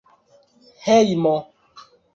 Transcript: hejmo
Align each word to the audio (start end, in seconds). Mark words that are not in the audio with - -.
hejmo 0.85 1.35